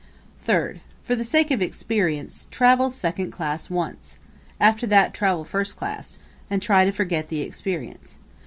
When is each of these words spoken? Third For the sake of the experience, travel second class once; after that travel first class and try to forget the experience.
Third 0.41 0.81
For 1.03 1.15
the 1.15 1.23
sake 1.23 1.51
of 1.51 1.59
the 1.59 1.67
experience, 1.67 2.47
travel 2.49 2.89
second 2.89 3.29
class 3.29 3.69
once; 3.69 4.17
after 4.59 4.87
that 4.87 5.13
travel 5.13 5.45
first 5.45 5.77
class 5.77 6.17
and 6.49 6.59
try 6.59 6.85
to 6.85 6.91
forget 6.91 7.27
the 7.27 7.41
experience. 7.41 8.17